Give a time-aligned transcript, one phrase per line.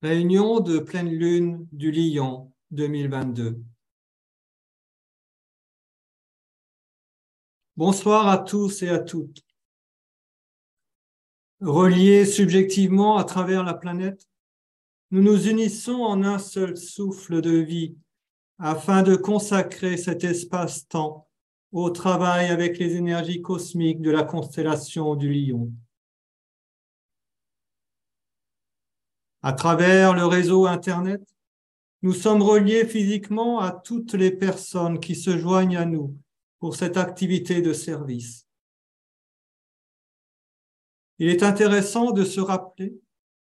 [0.00, 3.60] Réunion de pleine lune du Lion 2022.
[7.76, 9.42] Bonsoir à tous et à toutes.
[11.60, 14.28] Reliés subjectivement à travers la planète,
[15.10, 17.96] nous nous unissons en un seul souffle de vie
[18.60, 21.26] afin de consacrer cet espace-temps
[21.72, 25.72] au travail avec les énergies cosmiques de la constellation du Lion.
[29.42, 31.22] À travers le réseau Internet,
[32.02, 36.16] nous sommes reliés physiquement à toutes les personnes qui se joignent à nous
[36.58, 38.46] pour cette activité de service.
[41.18, 42.94] Il est intéressant de se rappeler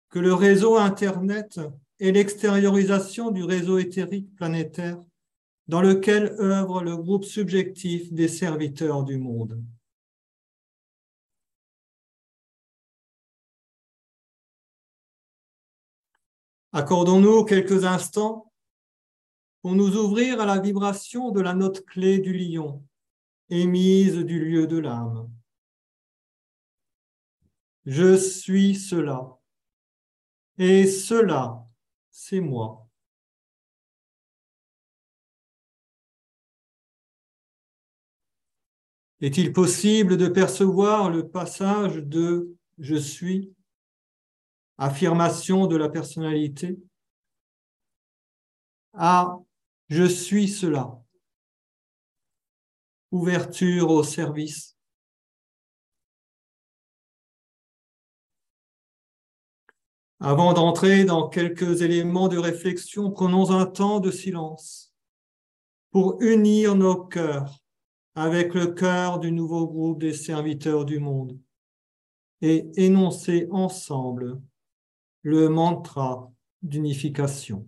[0.09, 1.59] que le réseau Internet
[1.99, 4.99] est l'extériorisation du réseau éthérique planétaire
[5.67, 9.61] dans lequel œuvre le groupe subjectif des serviteurs du monde.
[16.75, 18.51] Accordons-nous quelques instants
[19.61, 22.83] pour nous ouvrir à la vibration de la note clé du lion,
[23.49, 25.31] émise du lieu de l'âme.
[27.85, 29.37] Je suis cela,
[30.57, 31.63] et cela,
[32.09, 32.89] c'est moi.
[39.21, 43.53] Est-il possible de percevoir le passage de je suis
[44.77, 46.77] affirmation de la personnalité,
[48.93, 49.37] à
[49.89, 50.99] je suis cela,
[53.11, 54.75] ouverture au service.
[60.19, 64.93] Avant d'entrer dans quelques éléments de réflexion, prenons un temps de silence
[65.91, 67.61] pour unir nos cœurs
[68.15, 71.37] avec le cœur du nouveau groupe des serviteurs du monde
[72.41, 74.41] et énoncer ensemble
[75.23, 76.31] le mantra
[76.61, 77.67] d'unification.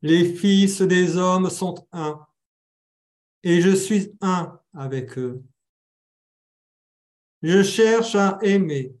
[0.00, 2.24] Les fils des hommes sont un,
[3.42, 5.42] et je suis un avec eux.
[7.42, 8.96] Je cherche à aimer,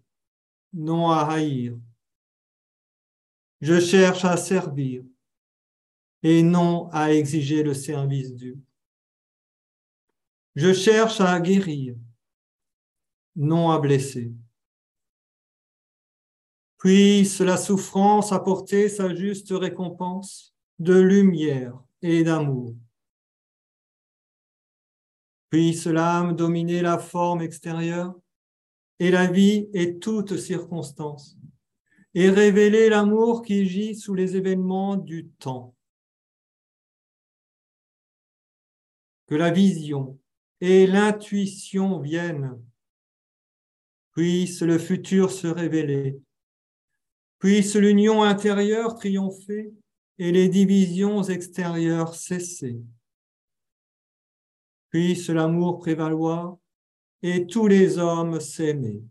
[0.72, 1.78] non à haïr.
[3.60, 5.04] Je cherche à servir
[6.22, 8.56] et non à exiger le service dû.
[10.56, 11.96] Je cherche à guérir,
[13.36, 14.32] non à blesser.
[16.78, 22.74] Puisse la souffrance apporter sa juste récompense de lumière et d'amour.
[25.50, 28.14] Puisse l'âme dominer la forme extérieure
[28.98, 31.36] et la vie et toutes circonstances,
[32.14, 35.74] et révéler l'amour qui gît sous les événements du temps.
[39.26, 40.18] Que la vision
[40.60, 42.60] et l'intuition viennent,
[44.12, 46.20] puisse le futur se révéler,
[47.38, 49.72] puisse l'union intérieure triompher
[50.18, 52.80] et les divisions extérieures cesser.
[54.90, 56.56] Puisse l'amour prévaloir
[57.22, 59.02] et tous les hommes s'aimer.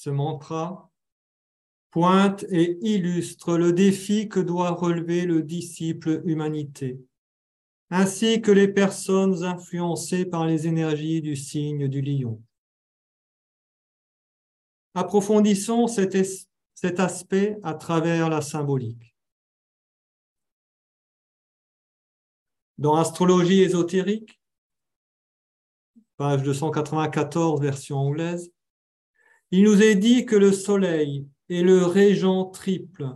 [0.00, 0.90] Ce mantra
[1.90, 7.04] pointe et illustre le défi que doit relever le disciple humanité,
[7.90, 12.42] ainsi que les personnes influencées par les énergies du signe du lion.
[14.94, 16.14] Approfondissons cet,
[16.98, 19.14] aspect à travers la symbolique.
[22.78, 24.40] Dans Astrologie ésotérique,
[26.16, 28.50] page 294, version anglaise,
[29.50, 33.08] il nous est dit que le soleil est le régent triple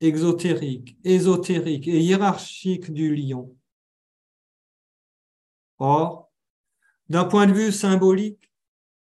[0.00, 3.56] exotérique, ésotérique et hiérarchique du lion.
[5.78, 6.30] Or,
[7.08, 8.52] d'un point de vue symbolique,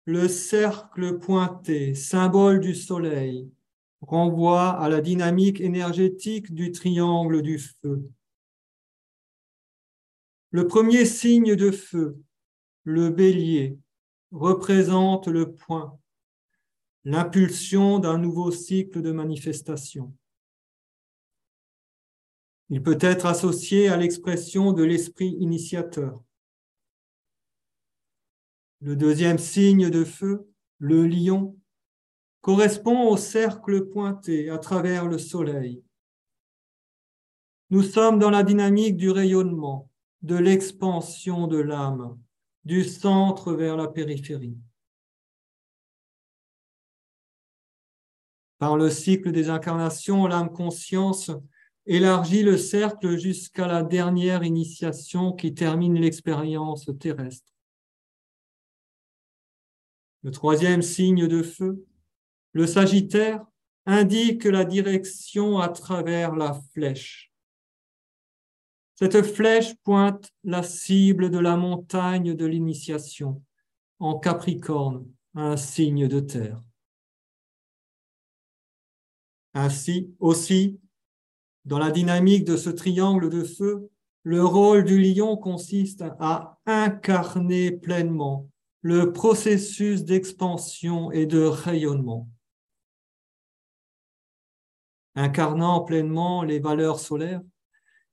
[0.06, 3.50] le cercle pointé, symbole du soleil,
[4.02, 8.10] renvoie à la dynamique énergétique du triangle du feu.
[10.50, 12.18] Le premier signe de feu,
[12.84, 13.78] le bélier,
[14.32, 15.98] représente le point,
[17.04, 20.14] l'impulsion d'un nouveau cycle de manifestation.
[22.70, 26.22] Il peut être associé à l'expression de l'esprit initiateur.
[28.80, 30.48] Le deuxième signe de feu,
[30.80, 31.58] le lion,
[32.42, 35.84] correspond au cercle pointé à travers le soleil.
[37.70, 39.90] Nous sommes dans la dynamique du rayonnement,
[40.22, 42.20] de l'expansion de l'âme,
[42.64, 44.58] du centre vers la périphérie.
[48.62, 51.32] Par le cycle des incarnations, l'âme conscience
[51.88, 57.52] élargit le cercle jusqu'à la dernière initiation qui termine l'expérience terrestre.
[60.22, 61.84] Le troisième signe de feu,
[62.52, 63.44] le Sagittaire,
[63.88, 67.34] indique la direction à travers la flèche.
[68.94, 73.42] Cette flèche pointe la cible de la montagne de l'initiation
[73.98, 76.62] en Capricorne, un signe de terre.
[79.54, 80.80] Ainsi aussi,
[81.66, 83.90] dans la dynamique de ce triangle de feu,
[84.24, 88.48] le rôle du lion consiste à incarner pleinement
[88.82, 92.30] le processus d'expansion et de rayonnement.
[95.16, 97.42] Incarnant pleinement les valeurs solaires,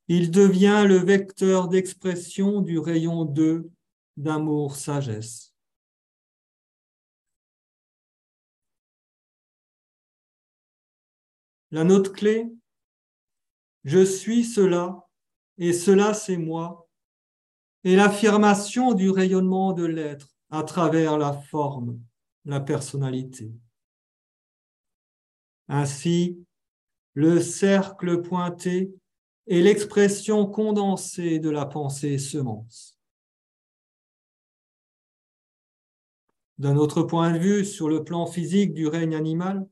[0.08, 3.70] il devient le vecteur d'expression du rayon 2
[4.17, 5.55] d'amour-sagesse.
[11.70, 12.50] La note clé,
[13.85, 15.06] je suis cela
[15.59, 16.88] et cela c'est moi,
[17.85, 22.00] est l'affirmation du rayonnement de l'être à travers la forme,
[22.44, 23.53] la personnalité.
[25.69, 26.38] Ainsi,
[27.15, 28.94] le cercle pointé
[29.47, 32.99] est l'expression condensée de la pensée semence.
[36.59, 39.69] D'un autre point de vue, sur le plan physique du règne animal,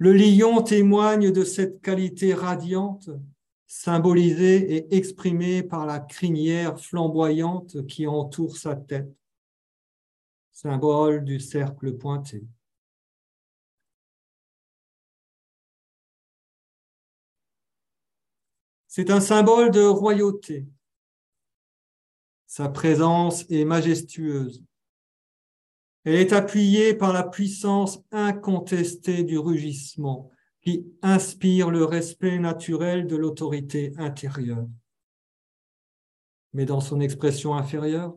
[0.00, 3.10] le lion témoigne de cette qualité radiante,
[3.66, 9.14] symbolisée et exprimée par la crinière flamboyante qui entoure sa tête,
[10.52, 12.42] symbole du cercle pointé.
[18.88, 20.66] C'est un symbole de royauté.
[22.46, 24.64] Sa présence est majestueuse.
[26.04, 30.30] Elle est appuyée par la puissance incontestée du rugissement
[30.62, 34.66] qui inspire le respect naturel de l'autorité intérieure.
[36.52, 38.16] Mais dans son expression inférieure,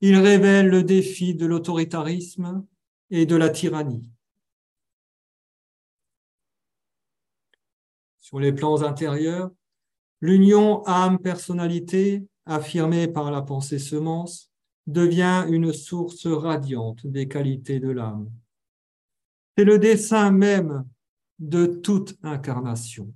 [0.00, 2.66] il révèle le défi de l'autoritarisme
[3.10, 4.10] et de la tyrannie.
[8.18, 9.50] Sur les plans intérieurs,
[10.20, 14.50] l'union âme-personnalité, affirmée par la pensée semence,
[14.86, 18.30] devient une source radiante des qualités de l'âme.
[19.56, 20.86] C'est le dessein même
[21.38, 23.12] de toute incarnation.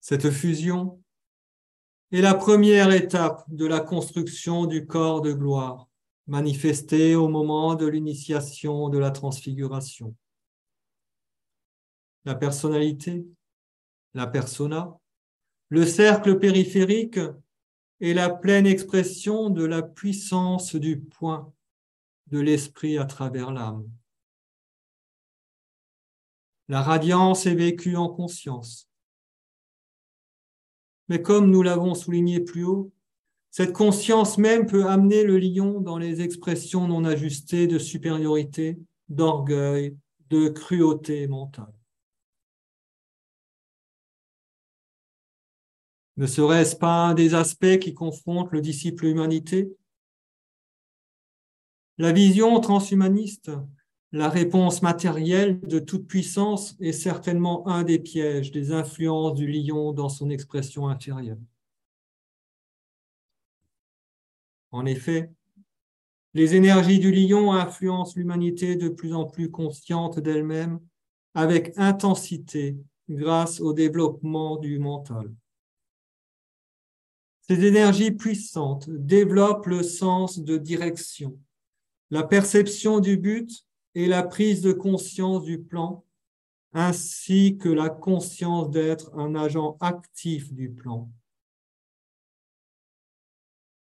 [0.00, 1.00] Cette fusion
[2.10, 5.88] est la première étape de la construction du corps de gloire,
[6.26, 10.16] manifesté au moment de l'initiation de la transfiguration.
[12.24, 13.24] La personnalité,
[14.14, 14.99] la persona,
[15.70, 17.20] le cercle périphérique
[18.00, 21.52] est la pleine expression de la puissance du point
[22.26, 23.88] de l'esprit à travers l'âme.
[26.68, 28.88] La radiance est vécue en conscience.
[31.08, 32.92] Mais comme nous l'avons souligné plus haut,
[33.50, 39.96] cette conscience même peut amener le lion dans les expressions non ajustées de supériorité, d'orgueil,
[40.30, 41.79] de cruauté mentale.
[46.20, 49.74] Ne serait-ce pas un des aspects qui confrontent le disciple humanité?
[51.96, 53.50] La vision transhumaniste,
[54.12, 59.94] la réponse matérielle de toute puissance est certainement un des pièges des influences du lion
[59.94, 61.38] dans son expression inférieure.
[64.72, 65.32] En effet,
[66.34, 70.80] les énergies du lion influencent l'humanité de plus en plus consciente d'elle-même
[71.32, 72.76] avec intensité
[73.08, 75.32] grâce au développement du mental.
[77.50, 81.36] Ces énergies puissantes développent le sens de direction,
[82.10, 83.66] la perception du but
[83.96, 86.04] et la prise de conscience du plan,
[86.74, 91.10] ainsi que la conscience d'être un agent actif du plan.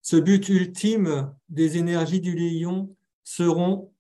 [0.00, 3.92] Ce but ultime des énergies du lion seront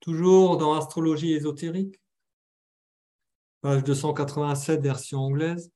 [0.00, 2.00] Toujours dans Astrologie ésotérique,
[3.60, 5.70] page 287, version anglaise.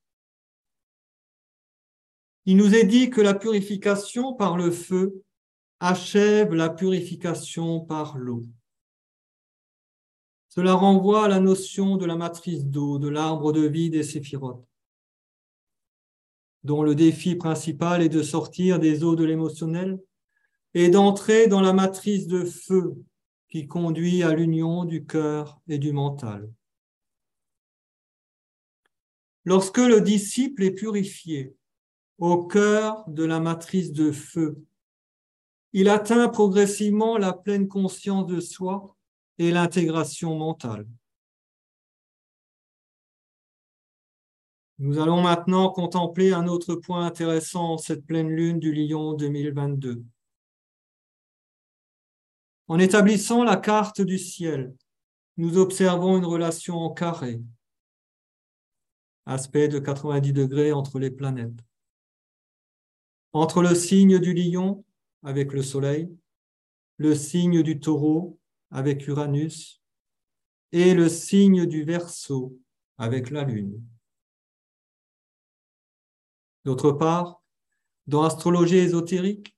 [2.45, 5.23] Il nous est dit que la purification par le feu
[5.79, 8.43] achève la purification par l'eau.
[10.49, 14.67] Cela renvoie à la notion de la matrice d'eau, de l'arbre de vie des séphirotes,
[16.67, 20.01] dont le défi principal est de sortir des eaux de l'émotionnel
[20.75, 22.97] et d'entrer dans la matrice de feu
[23.49, 26.51] qui conduit à l'union du cœur et du mental.
[29.45, 31.55] Lorsque le disciple est purifié
[32.19, 34.59] au cœur de la matrice de feu,
[35.73, 38.97] il atteint progressivement la pleine conscience de soi
[39.39, 40.89] et l'intégration mentale.
[44.79, 50.05] Nous allons maintenant contempler un autre point intéressant cette pleine lune du Lion 2022.
[52.69, 54.75] En établissant la carte du ciel,
[55.39, 57.41] nous observons une relation en carré,
[59.25, 61.65] aspect de 90 degrés entre les planètes.
[63.33, 64.85] Entre le signe du lion
[65.23, 66.15] avec le soleil,
[66.99, 68.39] le signe du taureau
[68.71, 69.81] avec Uranus
[70.73, 72.59] et le signe du verso
[72.99, 73.83] avec la lune.
[76.67, 77.45] D'autre part,
[78.09, 79.57] dans l'astrologie ésotérique,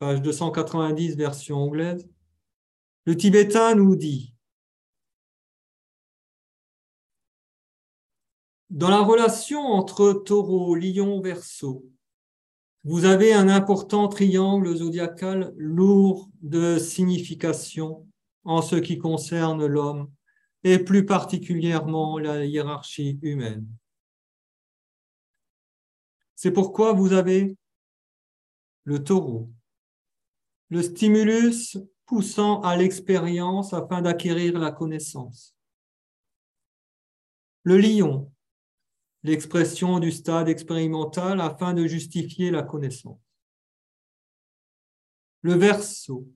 [0.00, 2.10] page 290, version anglaise,
[3.04, 4.34] le tibétain nous dit
[8.70, 11.88] Dans la relation entre taureau, lion, verso,
[12.82, 18.08] vous avez un important triangle zodiacal lourd de signification
[18.42, 20.10] en ce qui concerne l'homme
[20.64, 23.68] et plus particulièrement la hiérarchie humaine.
[26.42, 27.56] C'est pourquoi vous avez
[28.82, 29.48] le taureau,
[30.70, 35.54] le stimulus poussant à l'expérience afin d'acquérir la connaissance.
[37.62, 38.32] Le lion,
[39.22, 43.20] l'expression du stade expérimental afin de justifier la connaissance.
[45.42, 46.26] Le verso,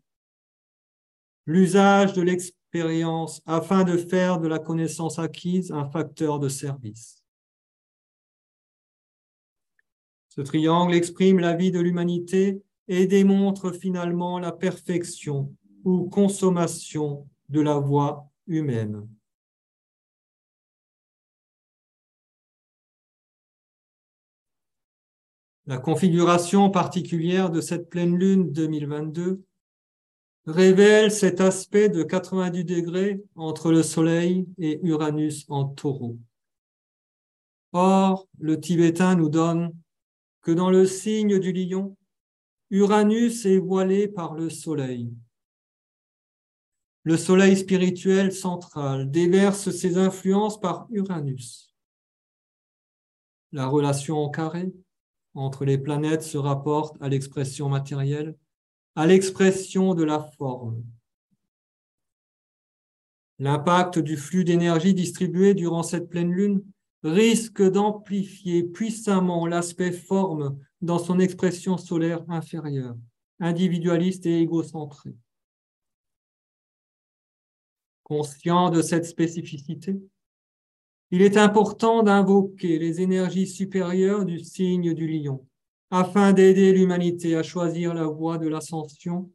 [1.47, 7.26] l'usage de l'expérience afin de faire de la connaissance acquise un facteur de service.
[10.37, 17.63] Ce triangle exprime la vie de l'humanité et démontre finalement la perfection ou consommation de
[17.63, 19.09] la voie humaine.
[25.65, 29.43] La configuration particulière de cette pleine lune 2022
[30.47, 36.19] révèle cet aspect de 90 degrés entre le Soleil et Uranus en taureau.
[37.73, 39.73] Or, le tibétain nous donne
[40.51, 41.97] dans le signe du lion,
[42.71, 45.13] Uranus est voilé par le Soleil.
[47.05, 51.73] Le Soleil spirituel central déverse ses influences par Uranus.
[53.53, 54.73] La relation en carré
[55.35, 58.37] entre les planètes se rapporte à l'expression matérielle,
[58.97, 60.83] à l'expression de la forme.
[63.39, 66.65] L'impact du flux d'énergie distribué durant cette pleine lune
[67.07, 72.97] risque d'amplifier puissamment l'aspect forme dans son expression solaire inférieure,
[73.41, 75.15] individualiste et égocentré.
[78.03, 79.97] Conscient de cette spécificité,
[81.11, 85.47] il est important d'invoquer les énergies supérieures du signe du lion
[85.91, 89.31] afin d'aider l'humanité à choisir la voie de l'ascension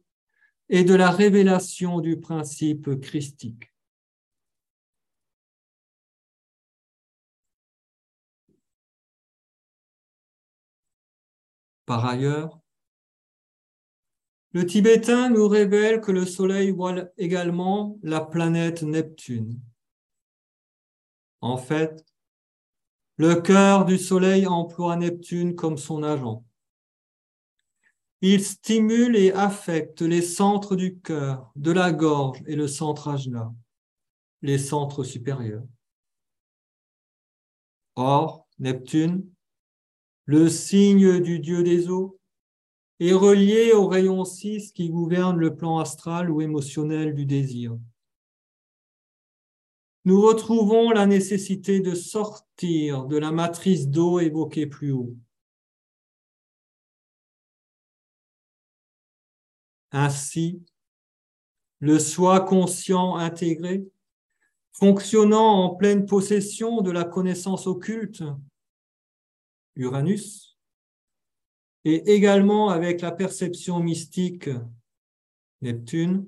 [0.68, 3.71] et de la révélation du principe christique.
[11.86, 12.60] Par ailleurs,
[14.52, 19.58] le tibétain nous révèle que le Soleil voit également la planète Neptune.
[21.40, 22.04] En fait,
[23.16, 26.44] le cœur du Soleil emploie Neptune comme son agent.
[28.20, 33.52] Il stimule et affecte les centres du cœur, de la gorge et le centre ajna,
[34.42, 35.64] les centres supérieurs.
[37.96, 39.28] Or, Neptune
[40.26, 42.18] le signe du dieu des eaux,
[43.00, 47.76] est relié au rayon 6 qui gouverne le plan astral ou émotionnel du désir.
[50.04, 55.14] Nous retrouvons la nécessité de sortir de la matrice d'eau évoquée plus haut.
[59.92, 60.62] Ainsi,
[61.80, 63.84] le soi conscient intégré,
[64.72, 68.24] fonctionnant en pleine possession de la connaissance occulte,
[69.76, 70.58] Uranus,
[71.84, 74.48] et également avec la perception mystique,
[75.60, 76.26] Neptune,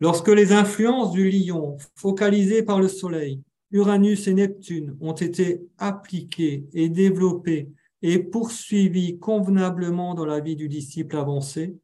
[0.00, 6.66] lorsque les influences du lion focalisées par le Soleil, Uranus et Neptune ont été appliquées
[6.72, 7.70] et développées
[8.02, 11.76] et poursuivies convenablement dans la vie du disciple avancé,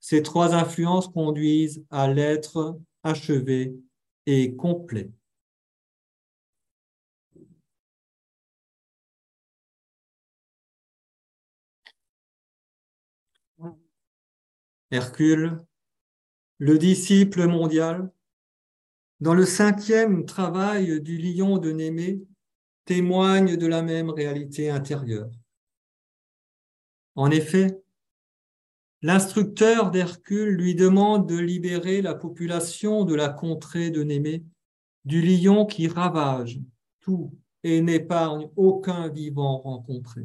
[0.00, 3.74] ces trois influences conduisent à l'être achevé
[4.26, 5.10] et complet.
[14.90, 15.64] Hercule,
[16.58, 18.10] le disciple mondial,
[19.20, 22.20] dans le cinquième travail du lion de Némée,
[22.84, 25.30] témoigne de la même réalité intérieure.
[27.14, 27.82] En effet,
[29.02, 34.42] L'instructeur d'Hercule lui demande de libérer la population de la contrée de Némée
[35.04, 36.58] du lion qui ravage
[37.00, 40.22] tout et n'épargne aucun vivant rencontré.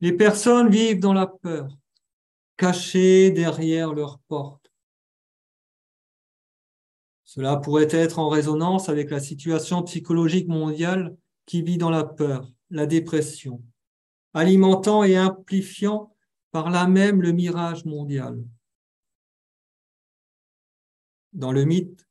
[0.00, 1.76] Les personnes vivent dans la peur,
[2.56, 4.72] cachées derrière leurs portes.
[7.24, 11.16] Cela pourrait être en résonance avec la situation psychologique mondiale
[11.46, 13.62] qui vit dans la peur, la dépression,
[14.34, 16.14] alimentant et amplifiant
[16.50, 18.42] par là même le mirage mondial.
[21.32, 22.06] Dans le mythe,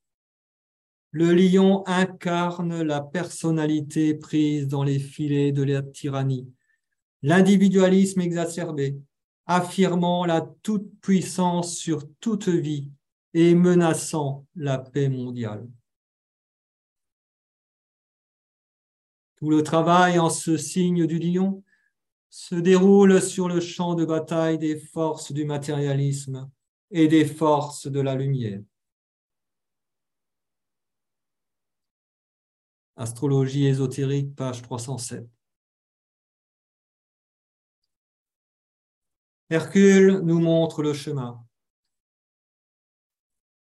[1.12, 6.54] le lion incarne la personnalité prise dans les filets de la tyrannie,
[7.22, 8.98] l'individualisme exacerbé,
[9.46, 12.90] affirmant la toute-puissance sur toute vie
[13.34, 15.68] et menaçant la paix mondiale.
[19.38, 21.64] Tout le travail en ce signe du lion
[22.30, 26.50] se déroule sur le champ de bataille des forces du matérialisme
[26.92, 28.62] et des forces de la lumière.
[32.98, 35.26] Astrologie ésotérique, page 307.
[39.52, 41.44] Hercule nous montre le chemin.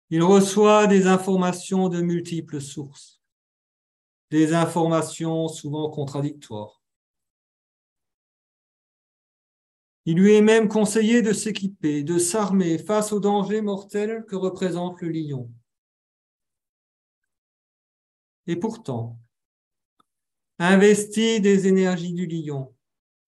[0.09, 3.21] Il reçoit des informations de multiples sources,
[4.29, 6.81] des informations souvent contradictoires.
[10.05, 15.01] Il lui est même conseillé de s'équiper, de s'armer face au danger mortel que représente
[15.01, 15.51] le lion.
[18.47, 19.19] Et pourtant,
[20.59, 22.73] investi des énergies du lion,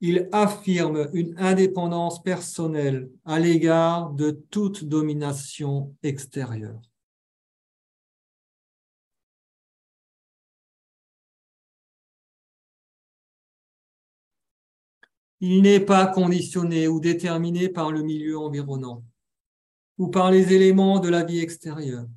[0.01, 6.81] il affirme une indépendance personnelle à l'égard de toute domination extérieure.
[15.41, 19.03] Il n'est pas conditionné ou déterminé par le milieu environnant
[19.97, 22.07] ou par les éléments de la vie extérieure.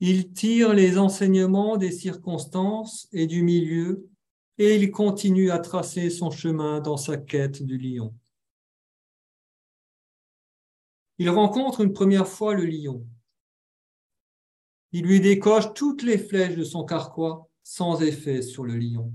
[0.00, 4.08] Il tire les enseignements des circonstances et du milieu
[4.58, 8.14] et il continue à tracer son chemin dans sa quête du lion.
[11.18, 13.06] Il rencontre une première fois le lion.
[14.92, 19.12] Il lui décoche toutes les flèches de son carquois sans effet sur le lion.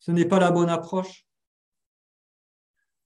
[0.00, 1.26] Ce n'est pas la bonne approche.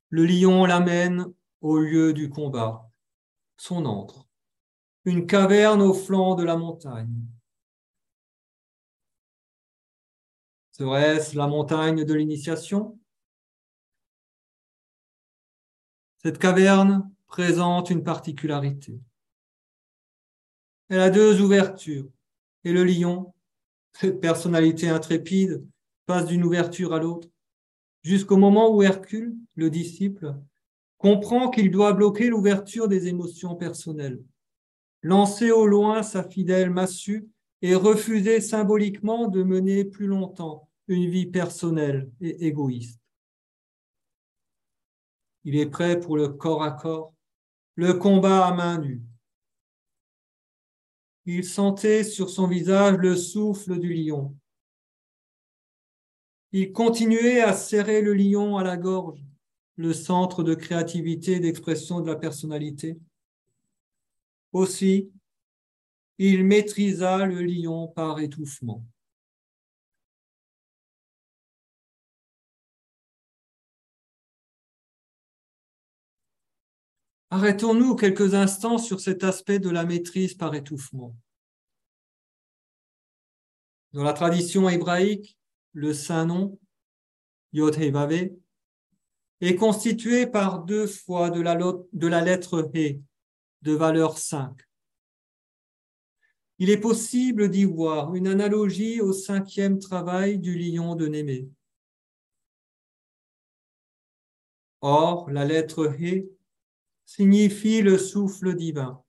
[0.09, 1.27] Le lion l'amène
[1.61, 2.91] au lieu du combat,
[3.57, 4.27] son antre,
[5.05, 7.27] une caverne au flanc de la montagne.
[10.79, 12.97] Serait-ce la montagne de l'initiation?
[16.23, 19.01] Cette caverne présente une particularité.
[20.89, 22.09] Elle a deux ouvertures
[22.63, 23.35] et le lion,
[23.93, 25.67] cette personnalité intrépide,
[26.07, 27.29] passe d'une ouverture à l'autre,
[28.05, 30.37] jusqu'au moment où Hercule, le disciple,
[30.97, 34.23] comprend qu'il doit bloquer l'ouverture des émotions personnelles,
[35.03, 37.29] lancer au loin sa fidèle massue
[37.63, 43.01] et refuser symboliquement de mener plus longtemps une vie personnelle et égoïste.
[45.45, 47.15] Il est prêt pour le corps à corps,
[47.77, 49.03] le combat à main nue.
[51.27, 54.35] Il sentait sur son visage le souffle du lion,
[56.53, 59.23] il continuait à serrer le lion à la gorge,
[59.77, 62.99] le centre de créativité et d'expression de la personnalité.
[64.53, 65.11] Aussi,
[66.17, 68.83] il maîtrisa le lion par étouffement.
[77.31, 81.15] Arrêtons-nous quelques instants sur cet aspect de la maîtrise par étouffement.
[83.93, 85.39] Dans la tradition hébraïque,
[85.73, 86.59] le saint nom,
[87.53, 87.77] Yod
[89.41, 93.03] est constitué par deux fois de la, de la lettre He,
[93.63, 94.59] de valeur 5.
[96.59, 101.49] Il est possible d'y voir une analogie au cinquième travail du lion de Némée.
[104.81, 106.38] Or, la lettre He
[107.09, 109.03] signifie le souffle divin,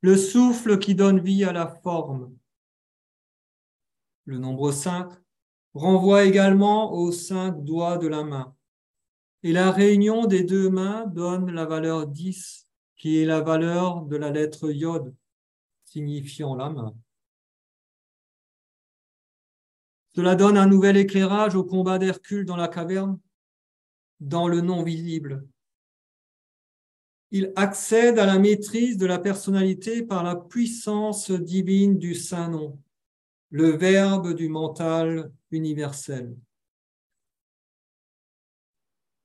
[0.00, 2.32] le souffle qui donne vie à la forme.
[4.26, 5.10] Le nombre 5
[5.74, 8.54] renvoie également aux cinq doigts de la main.
[9.42, 14.16] Et la réunion des deux mains donne la valeur 10, qui est la valeur de
[14.16, 15.12] la lettre Yod,
[15.84, 16.94] signifiant la main.
[20.14, 23.18] Cela donne un nouvel éclairage au combat d'Hercule dans la caverne,
[24.20, 25.44] dans le non visible,
[27.30, 32.78] il accède à la maîtrise de la personnalité par la puissance divine du Saint-Nom,
[33.50, 36.36] le Verbe du mental universel.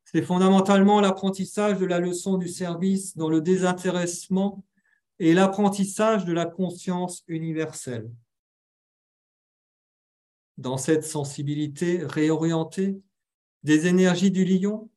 [0.06, 4.66] C'est fondamentalement l'apprentissage de la leçon du service dans le désintéressement
[5.20, 8.12] et l'apprentissage de la conscience universelle.
[10.58, 13.00] Dans cette sensibilité réorientée
[13.64, 14.91] des énergies du lion,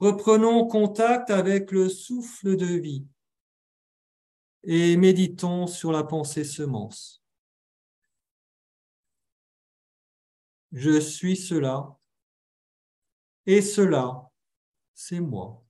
[0.00, 3.04] Reprenons contact avec le souffle de vie
[4.62, 7.22] et méditons sur la pensée semence.
[10.72, 11.96] Je suis cela
[13.46, 14.30] et cela,
[14.94, 15.67] c'est moi.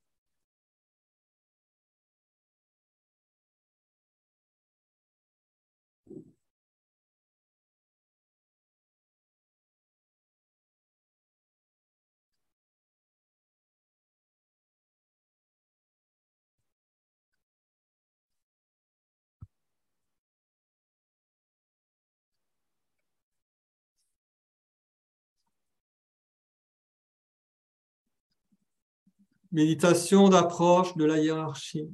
[29.51, 31.89] Méditation d'approche de la hiérarchie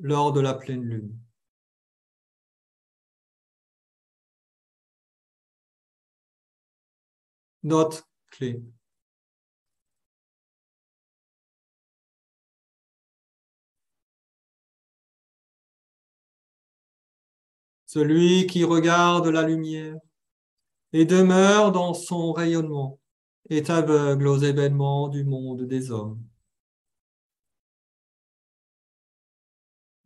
[0.00, 1.16] lors de la pleine lune.
[7.62, 8.60] Note clé.
[17.86, 19.96] Celui qui regarde la lumière
[20.92, 22.98] et demeure dans son rayonnement
[23.50, 26.31] est aveugle aux événements du monde des hommes.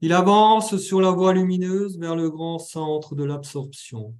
[0.02, 4.14] Il avance sur la voie lumineuse vers le grand centre de l'absorption.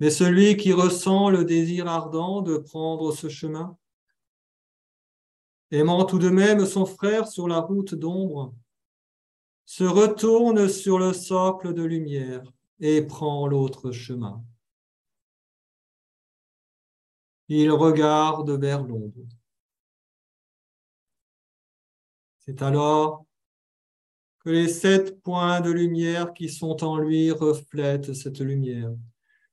[0.00, 3.76] Mais celui qui ressent le désir ardent de prendre ce chemin,
[5.70, 8.54] aimant tout de même son frère sur la route d'ombre,
[9.66, 12.42] se retourne sur le socle de lumière
[12.80, 14.42] et prend l'autre chemin.
[17.48, 19.26] Il regarde vers l'ombre.
[22.46, 23.24] C'est alors
[24.40, 28.92] que les sept points de lumière qui sont en lui reflètent cette lumière.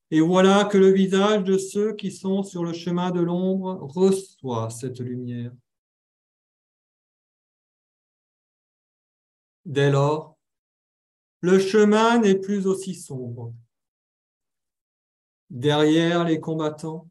[0.10, 4.70] Et voilà que le visage de ceux qui sont sur le chemin de l'ombre reçoit
[4.70, 5.54] cette lumière.
[9.64, 10.38] Dès lors,
[11.40, 13.54] le chemin n'est plus aussi sombre.
[15.50, 17.10] Derrière les combattants,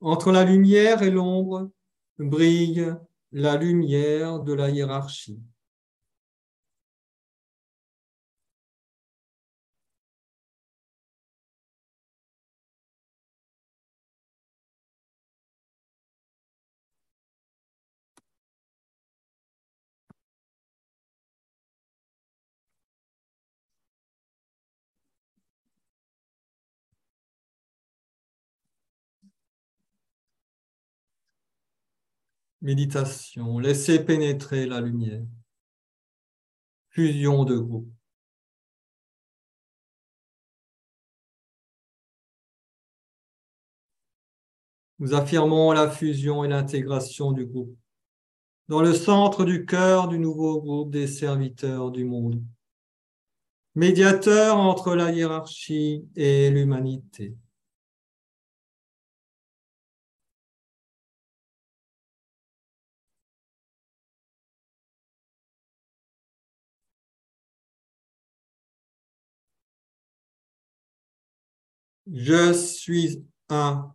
[0.00, 1.70] entre la lumière et l'ombre,
[2.18, 2.94] brille
[3.34, 5.40] la lumière de la hiérarchie.
[32.64, 35.20] Méditation, laissez pénétrer la lumière.
[36.88, 37.92] Fusion de groupe.
[44.98, 47.76] Nous affirmons la fusion et l'intégration du groupe
[48.68, 52.42] dans le centre du cœur du nouveau groupe des serviteurs du monde,
[53.74, 57.36] médiateur entre la hiérarchie et l'humanité.
[72.12, 73.94] Je suis un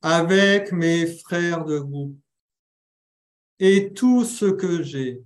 [0.00, 2.18] avec mes frères de groupe
[3.58, 5.24] et tout ce que j'ai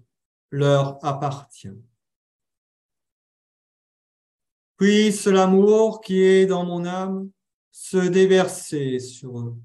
[0.50, 1.76] leur appartient.
[4.76, 7.30] Puisse l'amour qui est dans mon âme
[7.70, 9.56] se déverser sur eux.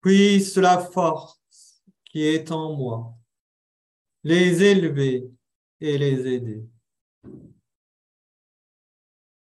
[0.00, 3.14] Puisse la force qui est en moi
[4.24, 5.28] les élever
[5.80, 6.64] et les aider.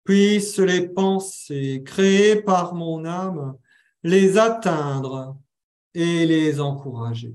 [0.04, 3.56] Puisse les pensées créées par mon âme
[4.02, 5.38] les atteindre
[5.94, 7.34] et les encourager.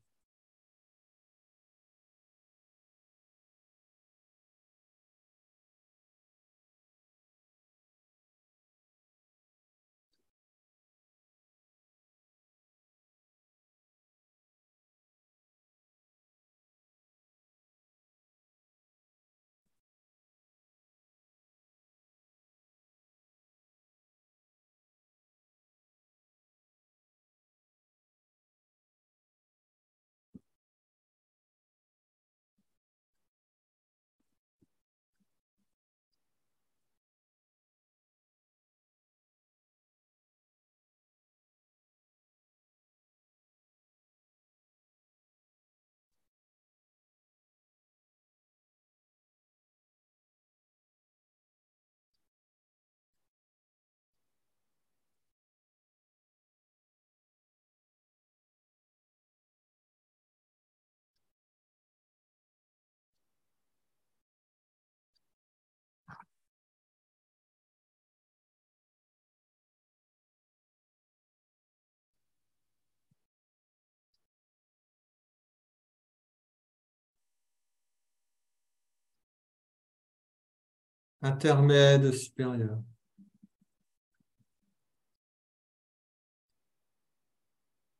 [81.21, 82.79] Intermède supérieur.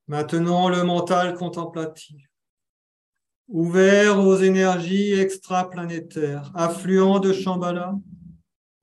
[0.08, 2.28] Maintenant, le mental contemplatif,
[3.48, 7.96] ouvert aux énergies extraplanétaires, affluent de Shambhala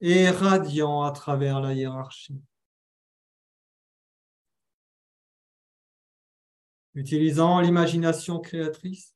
[0.01, 2.41] et radiant à travers la hiérarchie.
[6.95, 9.13] Utilisant l'imagination créatrice,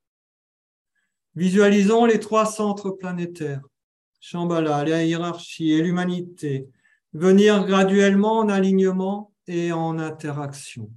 [1.36, 3.64] visualisons les trois centres planétaires,
[4.26, 6.70] Shambhala, la hiérarchie et l'humanité,
[7.12, 10.90] venir graduellement en alignement et en interaction.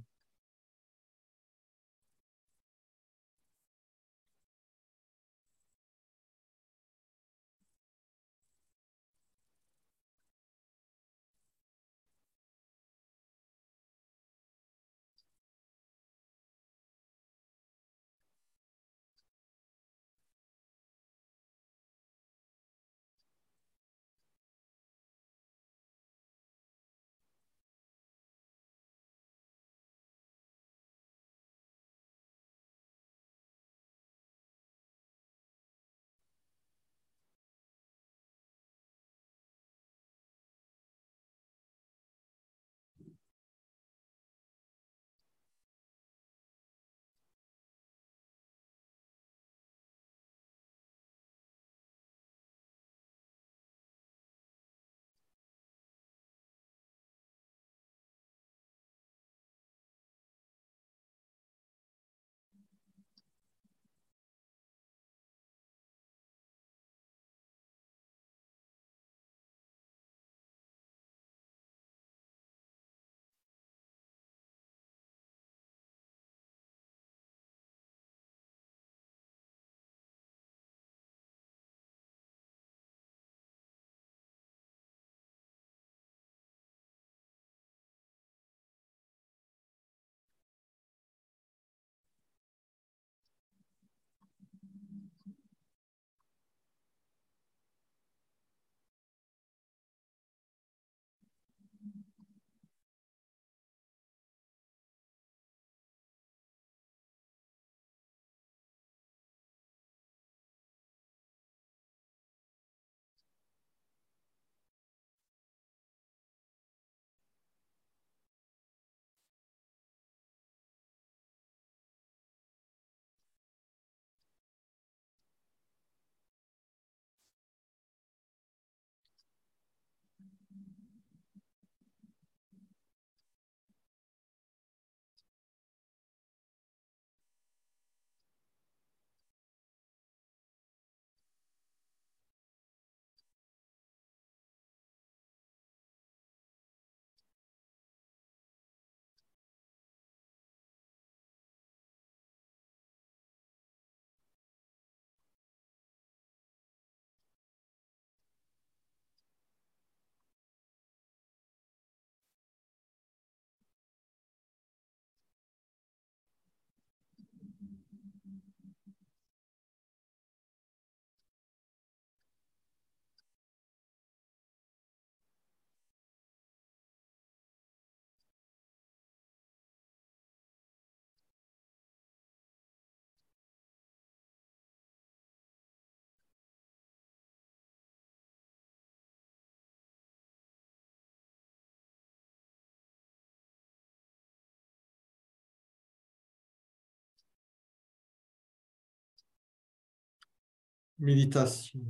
[200.99, 201.81] Méditation.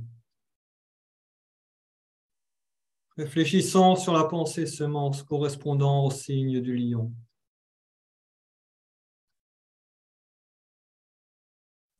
[3.16, 7.12] Réfléchissons sur la pensée semence correspondant au signe du lion.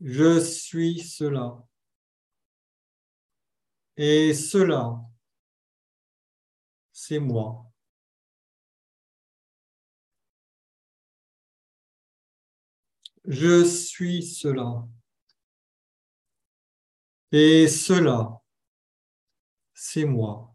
[0.01, 1.59] Je suis cela.
[3.97, 5.01] Et cela,
[6.93, 7.65] c'est moi.
[13.25, 14.87] Je suis cela.
[17.33, 18.43] Et cela,
[19.73, 20.55] c'est moi.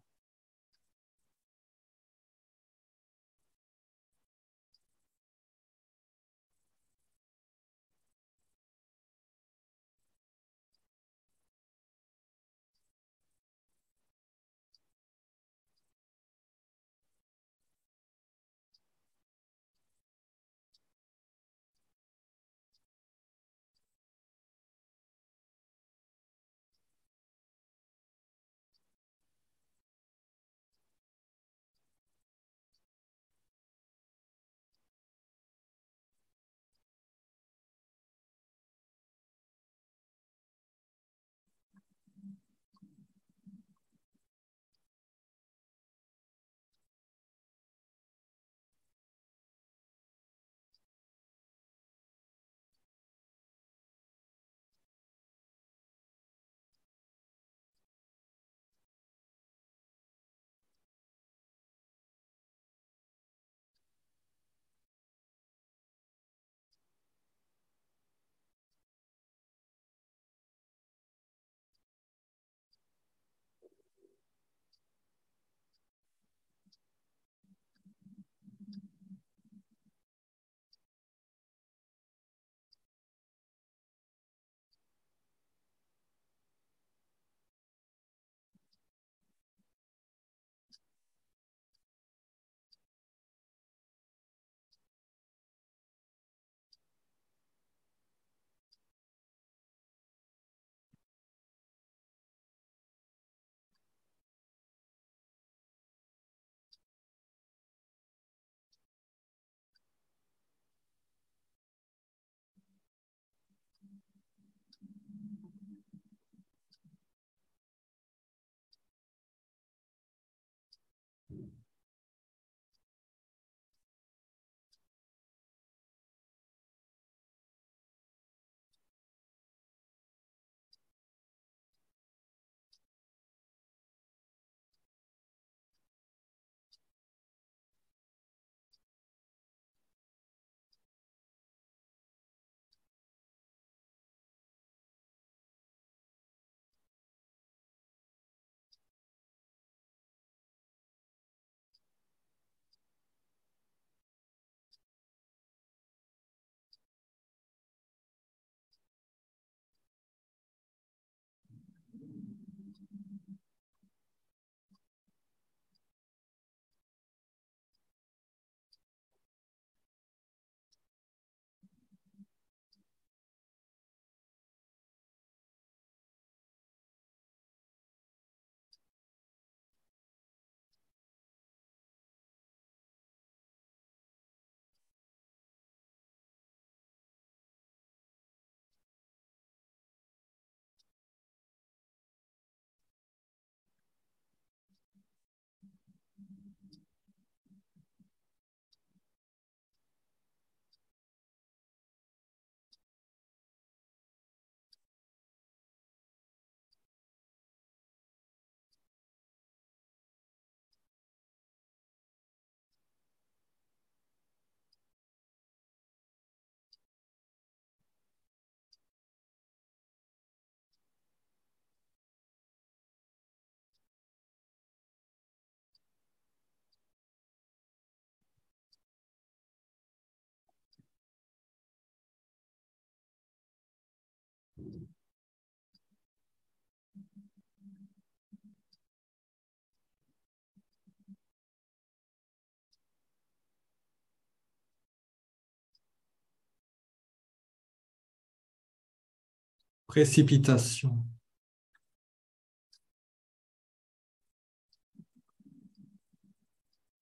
[249.93, 250.97] Précipitation.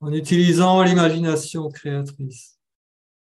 [0.01, 2.59] En utilisant l'imagination créatrice,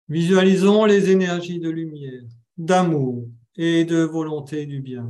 [0.07, 2.23] visualisons les énergies de lumière,
[2.57, 5.07] d'amour et de volonté du bien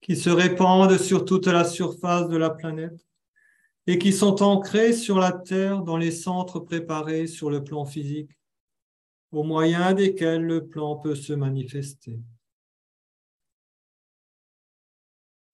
[0.00, 3.06] qui se répandent sur toute la surface de la planète
[3.86, 8.30] et qui sont ancrées sur la Terre dans les centres préparés sur le plan physique,
[9.30, 12.18] au moyen desquels le plan peut se manifester.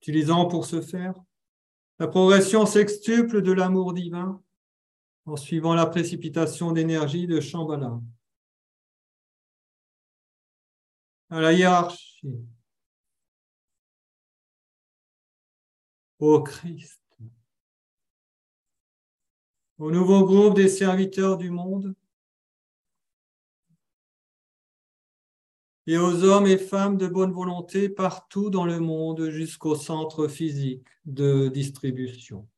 [0.07, 1.15] utilisant pour ce faire
[1.99, 4.41] la progression sextuple de l'amour divin
[5.25, 8.01] en suivant la précipitation d'énergie de Shambhala.
[11.31, 12.47] À la hiérarchie,
[16.19, 17.01] au Christ,
[19.79, 21.95] au nouveau groupe des serviteurs du monde,
[25.87, 30.87] et aux hommes et femmes de bonne volonté partout dans le monde jusqu'au centre physique
[31.05, 32.49] de distribution.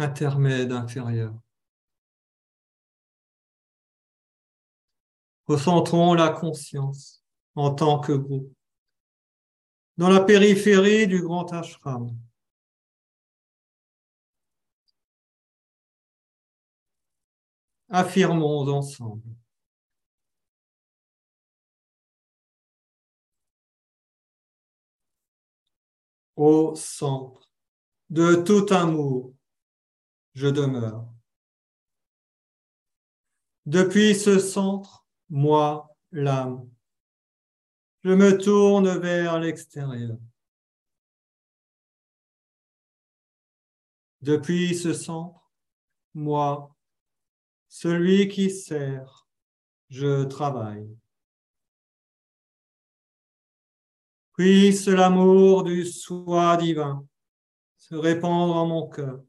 [0.00, 1.34] Intermède inférieur.
[5.46, 7.22] Recentrons la conscience
[7.54, 8.52] en tant que groupe
[9.98, 12.16] dans la périphérie du grand ashram.
[17.90, 19.36] Affirmons ensemble.
[26.36, 27.50] Au centre
[28.08, 29.34] de tout amour,
[30.34, 31.06] je demeure.
[33.66, 36.68] Depuis ce centre, moi, l'âme,
[38.02, 40.18] je me tourne vers l'extérieur.
[44.22, 45.50] Depuis ce centre,
[46.14, 46.74] moi,
[47.68, 49.28] celui qui sert,
[49.88, 50.88] je travaille.
[54.36, 57.06] Puisse l'amour du soi divin
[57.76, 59.22] se répandre en mon cœur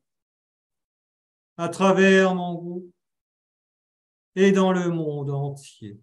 [1.61, 2.91] à travers mon groupe
[4.35, 6.01] et dans le monde entier.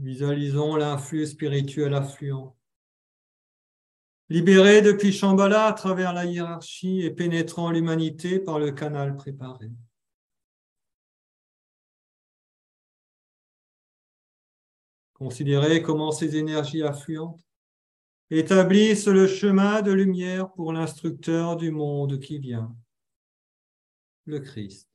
[0.00, 2.56] Visualisons l'influx spirituel affluent.
[4.30, 9.70] Libéré depuis Shambhala à travers la hiérarchie et pénétrant l'humanité par le canal préparé.
[15.12, 17.38] Considérez comment ces énergies affluentes
[18.30, 22.74] établissent le chemin de lumière pour l'instructeur du monde qui vient,
[24.24, 24.89] le Christ.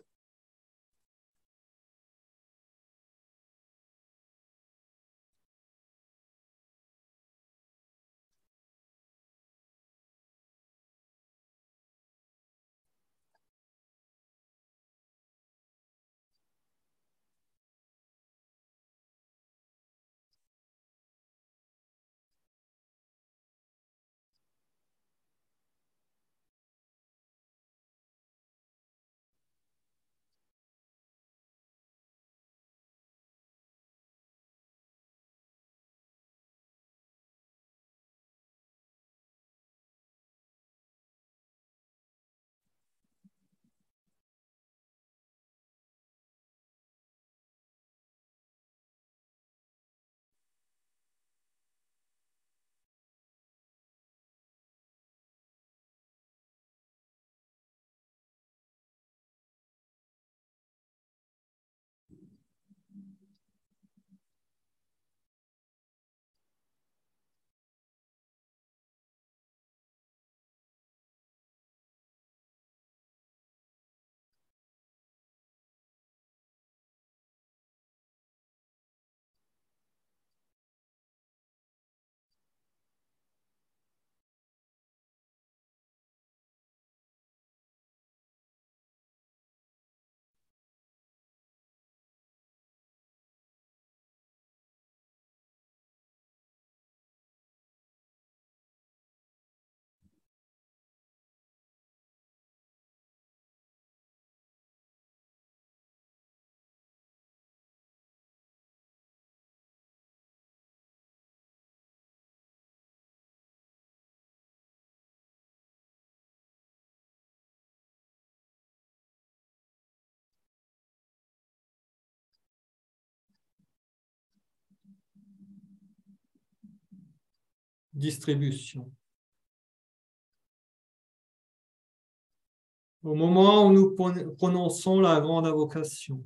[133.04, 133.96] Au moment où nous
[134.36, 136.26] prononçons la grande invocation,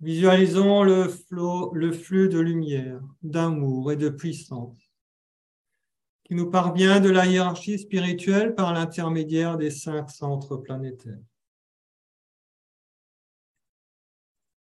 [0.00, 1.06] visualisons le,
[1.74, 4.88] le flux de lumière, d'amour et de puissance
[6.28, 11.18] qui nous parvient de la hiérarchie spirituelle par l'intermédiaire des cinq centres planétaires.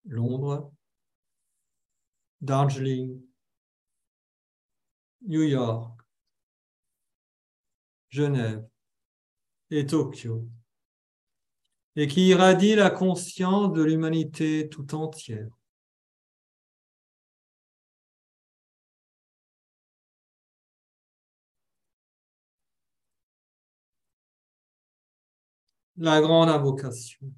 [0.06, 0.72] Londres,
[2.40, 3.20] Darjeeling,
[5.22, 6.00] New York,
[8.10, 8.66] Genève
[9.70, 10.48] et Tokyo,
[11.96, 15.48] et qui irradie la conscience de l'humanité tout entière.
[25.96, 27.30] La grande invocation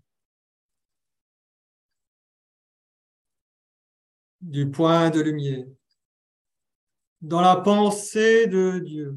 [4.41, 5.67] du point de lumière
[7.23, 9.17] dans la pensée de Dieu.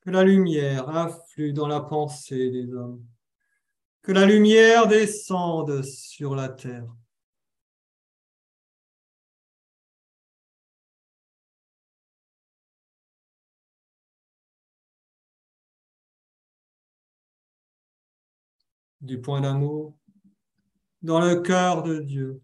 [0.00, 3.06] Que la lumière afflue dans la pensée des hommes.
[4.02, 6.88] Que la lumière descende sur la terre.
[19.00, 19.96] Du point d'amour
[21.00, 22.42] dans le cœur de Dieu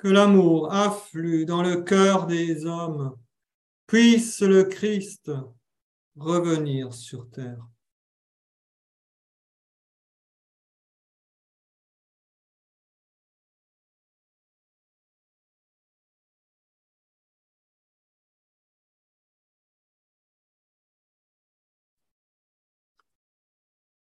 [0.00, 3.14] que l'amour afflue dans le cœur des hommes,
[3.86, 5.30] puisse le Christ
[6.16, 7.66] revenir sur terre.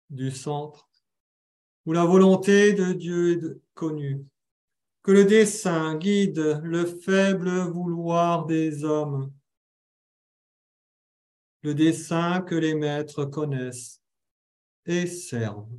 [0.09, 0.89] du centre,
[1.85, 4.25] où la volonté de Dieu est connue
[5.07, 9.31] que le dessein guide le faible vouloir des hommes,
[11.61, 14.01] le dessein que les maîtres connaissent
[14.85, 15.71] et servent.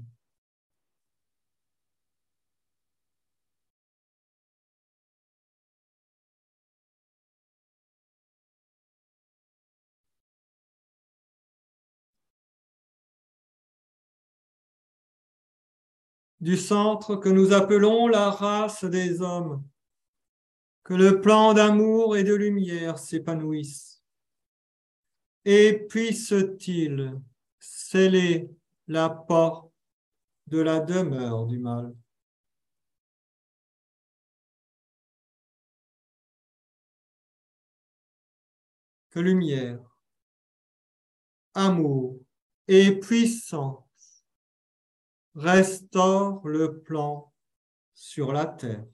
[16.41, 19.65] Du centre que nous appelons la race des hommes,
[20.85, 24.03] que le plan d'amour et de lumière s'épanouisse.
[25.45, 27.21] Et puisse-t-il
[27.59, 28.51] sceller
[28.87, 29.73] la porte
[30.47, 31.95] de la demeure du mal.
[39.11, 39.81] Que lumière,
[41.55, 42.21] amour
[42.69, 43.88] et puissance
[45.39, 47.33] restaure le plan
[47.95, 48.85] sur la terre.